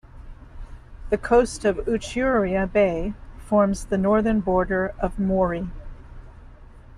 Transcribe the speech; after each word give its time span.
The 1.11 1.17
coast 1.19 1.63
of 1.63 1.77
Uchiura 1.85 2.65
Bay 2.65 3.13
forms 3.37 3.85
the 3.85 3.99
northern 3.99 4.39
border 4.41 4.95
of 4.99 5.19
Mori. 5.19 5.67